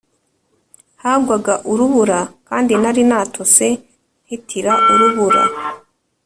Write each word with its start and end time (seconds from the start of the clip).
Hagwaga 1.03 1.53
urubura 1.71 2.19
kandi 2.49 2.73
nari 2.81 3.03
natose 3.09 3.65
ntitira 4.25 4.73
Urubura 4.91 5.43